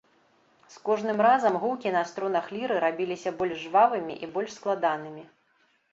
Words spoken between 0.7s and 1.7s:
З кожным разам